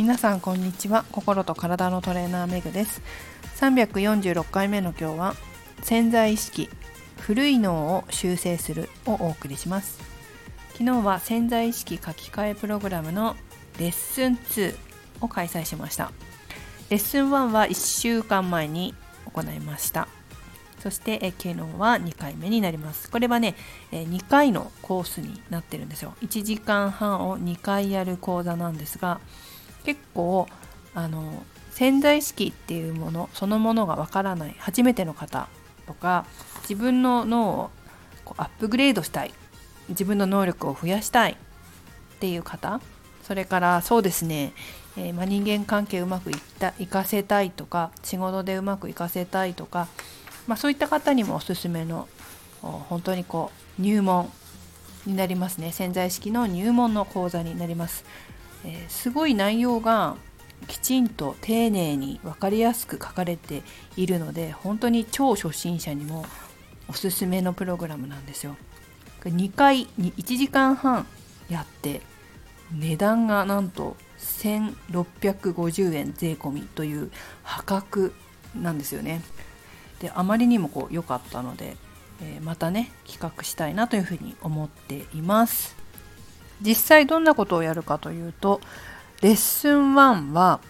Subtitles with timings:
[0.00, 1.04] 皆さんこんにちは。
[1.12, 3.02] 心と体のトレーナーメグです。
[3.56, 5.34] 346回目の今日は
[5.82, 6.70] 潜在意識
[7.18, 9.98] 古い脳を修正するをお送りします。
[10.72, 13.36] 昨日は潜在意識書き換えプログラムの
[13.78, 14.74] レッスン2
[15.20, 16.12] を開催しました。
[16.88, 18.94] レッスン1は1週間前に
[19.34, 20.08] 行いました。
[20.78, 23.10] そしてえ昨日は2回目になります。
[23.10, 23.54] これはね
[23.92, 26.14] 2回のコースになってるんですよ。
[26.22, 29.20] 1時間半を2回やる講座なんですが
[29.84, 30.48] 結構
[30.94, 35.48] あの潜在意識っていうものそのものがわからない初めての方
[35.86, 36.26] とか
[36.62, 37.70] 自分の脳を
[38.24, 39.32] こうアップグレードしたい
[39.88, 41.36] 自分の能力を増やしたいっ
[42.18, 42.80] ていう方
[43.22, 44.52] それからそうですね、
[44.96, 49.88] えー、ま、人間関係うまくいったいかせたいとか仕事でうまくいかせたいとか、
[50.46, 52.08] まあ、そういった方にもおすすめの
[52.60, 54.30] 本当にこう入門
[55.06, 55.72] になりますね。
[55.72, 58.04] 潜在意識の入門の講座になります、
[58.64, 60.16] えー、すごい内容が
[60.66, 63.62] きちんと丁寧に分かりやすく書かれて
[63.96, 66.24] いるので本当に超初心者にも
[66.88, 68.56] おすすめのプログラムなんですよ。
[69.24, 71.06] 2回に1時間半
[71.48, 72.00] やって
[72.72, 77.10] 値段がなんと1650円税込みという
[77.42, 78.14] 破格
[78.54, 79.22] なんですよね。
[80.00, 81.76] であまりにもこう良かったので、
[82.22, 85.79] えー、またね企画したいなというふうに思っています。
[86.62, 88.60] 実際どんなことをやるかというと
[89.22, 90.60] レッスン1は、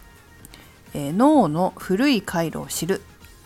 [0.95, 3.03] えー、脳の古い回路を知る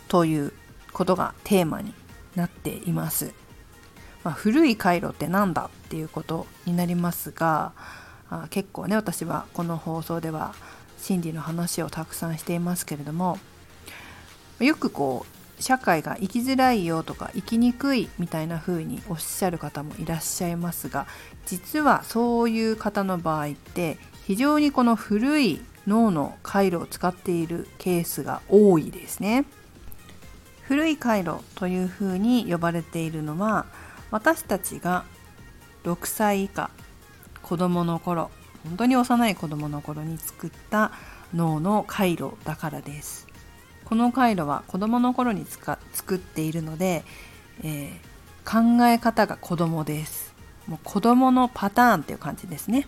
[0.08, 0.52] という
[0.92, 1.92] ことがテーマに
[2.34, 3.32] なっています。
[4.22, 7.72] まあ、古い回路って何だっていうことになりますが
[8.30, 10.54] あ結構ね私はこの放送では
[10.98, 13.38] 心理の話をたくさんしていますけれども
[14.60, 21.06] よくこう社会が生きづらいよとか生きにくいみたいな風におっしゃる方もいらっしゃいますが
[21.46, 29.46] 実はそういう方の場合って非常にこの古い脳の回路を使っているケースが多いですね。
[30.60, 33.64] 古い回路というふうに呼ばれているのは
[34.10, 35.04] 私たちが
[35.84, 36.68] 6歳以下
[37.40, 38.30] 子供の頃
[38.64, 40.92] 本当に幼い子供の頃に作った
[41.34, 43.33] 脳の回路だからです。
[43.84, 47.04] この回路は子供の頃に作っているので、
[47.62, 50.34] えー、考え方が子供です。
[50.66, 52.86] もう子供のパターンっていう感じですね。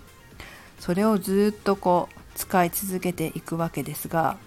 [0.81, 4.39] それをずっとこう使い続けていくわけですが、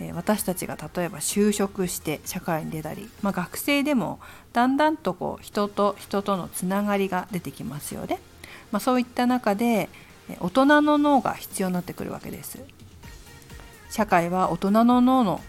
[0.00, 4.20] え私たちが例えば就職して社会に出たり、まあ、学生でも
[4.52, 8.20] だんだんとこう人と人とのつながりが出てきますよね。
[8.72, 9.88] まあ、そういった中で
[10.40, 12.58] 大人の脳が必要になってくるわけです。
[13.90, 15.40] 社会は大人の脳の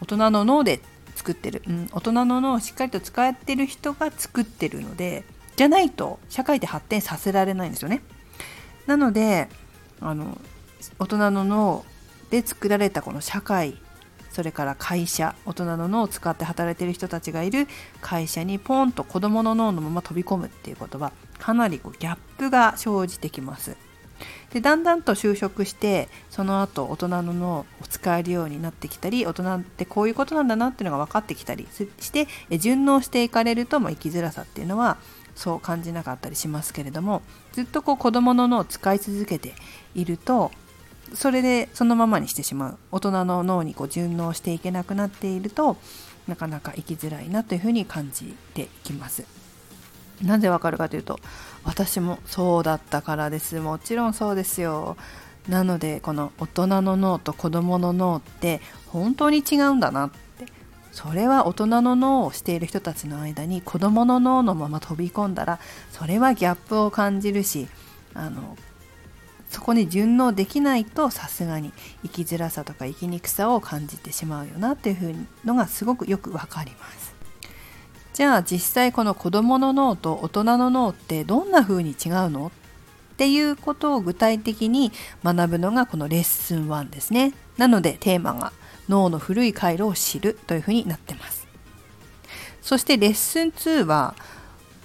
[0.00, 0.80] 大人の脳で
[1.14, 5.24] 作ってる、うん、大人の脳をしっかりと使ってる人が作ってるので
[5.56, 8.02] じゃないと社会で発展させられないんですよね。
[8.86, 9.48] なので
[10.00, 10.38] あの
[10.98, 11.84] 大人の脳
[12.30, 13.76] で作られたこの社会
[14.30, 17.66] それから会社大人の脳を使って働いてる人たちがいる
[18.00, 23.76] 会社にポンと子どもの脳のまま飛び込むっていうことはかなりこうギャップが生じてきます。
[24.52, 31.66] でだんだんと就職してその後大人の脳を使えるようになってきたり大人ってこういうことなんだなっていうのが分かってきたり
[32.00, 32.26] して
[32.58, 34.96] 順応していかれると、まあ、生きづらさっていうのは
[35.34, 39.54] そう感じなかったりしますけれどもずっとこう子どもの脳を使い続けて
[39.94, 40.50] いると
[41.14, 45.76] それでそのままにしてしまう大人の脳にこう順応していけなくなっていると
[46.26, 49.24] なかなか生きづらいなというふうに感じていきます。
[50.22, 51.20] なぜわかるかというと
[51.64, 53.60] 私もそうだったからです。
[53.60, 54.96] もちろんそうですよ。
[55.48, 60.18] なのでこの大人の脳と子どもの脳って本当に違うんだなって。
[60.92, 65.60] それは大人の脳をしている人たちの間に子どもの脳のまま飛び込んだら
[65.92, 67.68] それはギャップを感じるし
[68.14, 68.56] あの
[69.48, 77.07] そこに順応できないとさすがに生きづらさとか生きにくさを感じてしまうよなっていうのがすごくよくわかります。
[78.18, 82.48] じゃあ実際この子どもの脳と大人の脳ってどんな風に違うの？
[82.48, 82.50] っ
[83.16, 84.90] ていうことを具体的に
[85.22, 87.32] 学ぶのがこのレッスン1ですね。
[87.58, 88.52] なのでテーマが
[88.88, 91.46] 脳の古い回路を知るというふうになってます。
[92.60, 94.16] そしてレッスン2は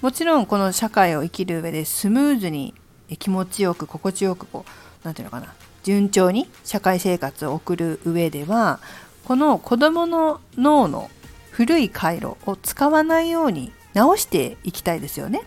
[0.01, 2.75] もちろんこの社会を生きる上でスムーズに
[3.18, 4.71] 気持ちよく心地よくこう
[5.03, 5.56] 何て言うのかな？
[5.81, 8.79] 順調に社会生活を送る上では
[9.25, 11.09] この子どもの脳の
[11.53, 15.41] 古い回路を使わないように直していきたいですよね。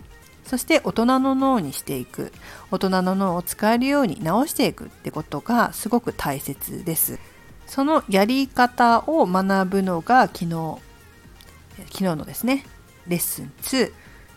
[0.45, 2.31] そして大人の脳にしていく
[2.71, 7.19] 大人の脳を使えるように直していくってことがすごく大切です。
[7.65, 10.77] そのやり方を学ぶのが昨日
[11.87, 12.65] 昨日のですね
[13.07, 13.91] レッスン2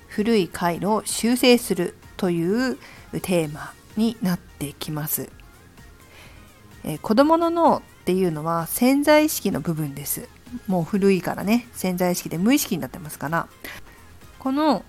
[0.09, 2.77] 古い回路を修正するという
[3.23, 5.31] テーマになってきます。
[6.83, 10.29] えー、子供の脳っていうのは潜在意識の部分です
[10.67, 13.49] もう古いからね潜在意識で無意識になってますから。
[14.39, 14.85] この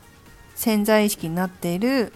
[0.55, 2.13] 潜在意識になっている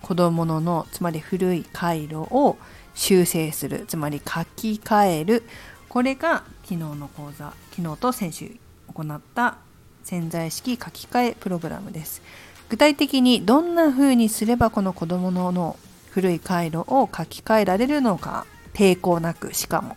[0.00, 2.56] 子供の脳つまり古い回路を
[2.94, 5.42] 修正するつまり書き換える。
[5.88, 8.52] これが昨日の講座昨日と先週
[8.94, 9.58] 行った
[10.04, 12.22] 潜在意識書き換えプログラムです。
[12.68, 15.76] 具体的にどんな風にすればこの子供の脳
[16.10, 19.96] 古い回路を書き換えられるのか抵抗なくしかも。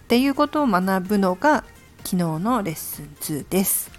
[0.00, 1.64] っていうことを学ぶのが
[2.04, 3.90] 昨日のレッスン2です、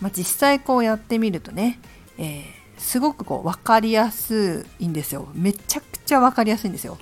[0.00, 1.78] まあ、実際こうやってみるとね、
[2.16, 5.28] えー、すごくこう分かりやすいんですよ。
[5.34, 6.98] めちゃくちゃ分かりやすいんですよ、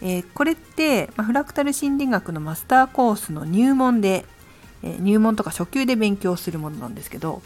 [0.00, 4.24] えー、これって、まあ、フラクタル心理学のマスターコースの入門で、
[4.82, 7.42] えー、入門とか初級で勉強するものなんですけど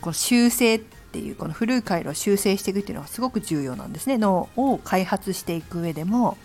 [0.00, 4.18] この修正っていうこの古い回路を修正していくっていうのはすごく重要なんですね。
[4.18, 6.36] 脳を開発していく上でも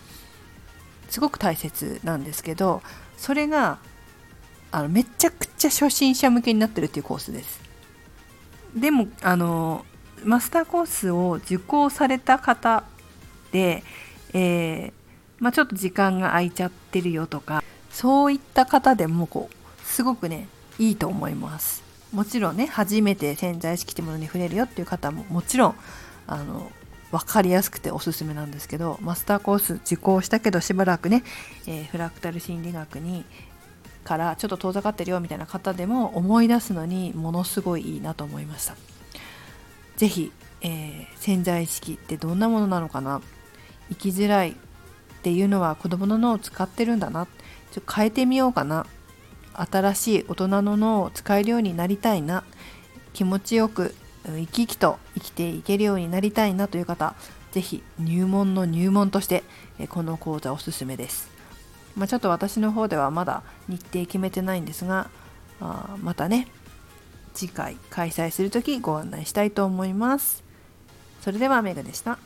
[1.10, 2.82] すごく大切なんですけど
[3.18, 3.80] それが
[4.72, 7.62] あのめちゃくちゃ初心者向けになってるっていうコースです。
[8.76, 9.86] でもあの
[10.24, 12.84] マスターコースを受講された方
[13.52, 13.84] で、
[14.34, 14.94] えー、
[15.40, 20.48] まあ、ちょっと時間が空いちゃってるよとかそういった方でもこうすごくね
[20.80, 21.84] いいと思います。
[22.14, 25.76] もちろんね初めて潜在意識ってものに触れるよっていう方ももちろん
[26.28, 26.72] あの
[27.12, 31.24] 分かりやすくておすすめなんですけどマスターコース受講したけどしばらくね、
[31.68, 33.26] えー、フラクタル心理学に
[34.04, 38.76] からちょっと遠ざかってるよみたいな方でも思い出すのにものすごいいいなと思いました。
[39.98, 40.32] 是非、
[40.62, 43.22] えー、潜在意識ってどんなものなのかな？
[43.90, 44.54] 生きづらいっ
[45.22, 47.28] ていうのは子供の脳を使ってるんだな？
[47.72, 48.88] ちょ変えてみようかな？
[49.54, 52.44] 新しい大人の脳を使えるようになりたいな？
[53.14, 53.94] 気持ちよく
[54.26, 56.68] 生き生きと生きていけるようになりたいな？
[56.68, 57.16] という方
[57.52, 59.44] 是非入門の入門として
[59.90, 61.30] この講座おすすめです、
[61.96, 65.10] まあ、ちょっと私の方ではまだ日程決めてないんですが
[65.60, 66.48] あまたね
[67.34, 70.44] 次回開催する時ご案内したいと思います
[71.22, 72.18] それではメグでした。